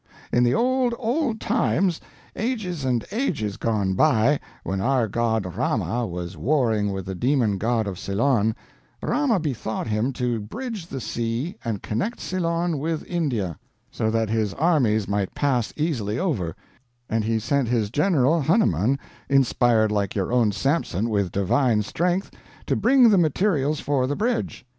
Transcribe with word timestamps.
In 0.33 0.43
the 0.43 0.55
old, 0.55 0.95
old 0.97 1.39
times, 1.39 2.01
ages 2.35 2.83
and 2.85 3.05
ages 3.11 3.55
gone 3.57 3.93
by, 3.93 4.39
when 4.63 4.81
our 4.81 5.07
god 5.07 5.45
Rama 5.55 6.07
was 6.07 6.35
warring 6.35 6.91
with 6.91 7.05
the 7.05 7.13
demon 7.13 7.59
god 7.59 7.85
of 7.85 7.99
Ceylon, 7.99 8.55
Rama 9.03 9.39
bethought 9.39 9.85
him 9.85 10.11
to 10.13 10.39
bridge 10.39 10.87
the 10.87 10.99
sea 10.99 11.55
and 11.63 11.83
connect 11.83 12.19
Ceylon 12.19 12.79
with 12.79 13.05
India, 13.05 13.59
so 13.91 14.09
that 14.09 14.31
his 14.31 14.55
armies 14.55 15.07
might 15.07 15.35
pass 15.35 15.71
easily 15.77 16.17
over; 16.17 16.55
and 17.07 17.23
he 17.23 17.37
sent 17.37 17.67
his 17.67 17.91
general, 17.91 18.41
Hanuman, 18.41 18.97
inspired 19.29 19.91
like 19.91 20.15
your 20.15 20.31
own 20.33 20.51
Samson 20.51 21.11
with 21.11 21.31
divine 21.31 21.83
strength, 21.83 22.31
to 22.65 22.75
bring 22.75 23.11
the 23.11 23.19
materials 23.19 23.79
for 23.79 24.07
the 24.07 24.15
bridge. 24.15 24.65